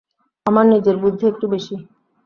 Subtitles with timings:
[0.45, 1.75] আমার নিজের বুদ্ধি একটু বেশি।